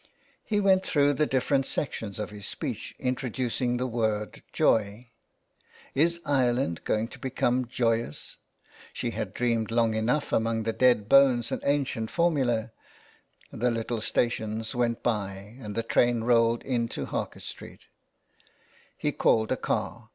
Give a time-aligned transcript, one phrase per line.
[0.43, 5.11] He went through the different sections of his speech introducing the word joy:
[5.93, 8.37] Is Ireland going to become joyous?
[8.93, 12.71] She has dreamed long enough among dead bones and ancient formulae.
[13.51, 17.81] The little stations went by and the train rolled into Harcourt Street.
[18.97, 20.09] He called a car.